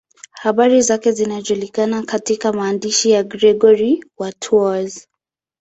[0.39, 5.07] Habari zake zinajulikana katika maandishi ya Gregori wa Tours.